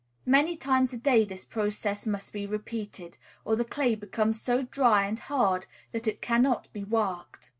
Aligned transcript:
Many 0.25 0.57
times 0.57 0.93
a 0.93 0.97
day 0.97 1.25
this 1.25 1.45
process 1.45 2.07
must 2.07 2.33
be 2.33 2.47
repeated, 2.47 3.19
or 3.45 3.55
the 3.55 3.63
clay 3.63 3.93
becomes 3.93 4.41
so 4.41 4.63
dry 4.63 5.05
and 5.05 5.19
hard 5.19 5.67
that 5.91 6.07
it 6.07 6.23
cannot 6.23 6.73
be 6.73 6.83
worked. 6.83 7.49